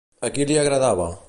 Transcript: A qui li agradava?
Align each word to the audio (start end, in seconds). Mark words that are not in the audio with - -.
A 0.29 0.31
qui 0.37 0.47
li 0.51 0.57
agradava? 0.63 1.11